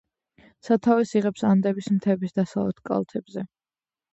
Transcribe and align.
სათავეს 0.69 1.11
იღებს 1.19 1.45
ანდების 1.49 1.91
მთების 1.99 2.35
დასავლეთ 2.41 2.83
კალთებზე. 2.91 3.45